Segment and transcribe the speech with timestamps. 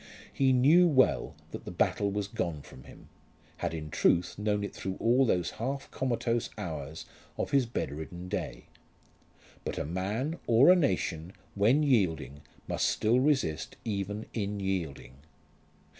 [0.33, 3.09] He knew well that the battle was gone from him,
[3.57, 7.05] had in truth known it through all those half comatose hours
[7.37, 8.65] of his bedridden day.
[9.63, 15.17] But a man, or a nation, when yielding must still resist even in yielding.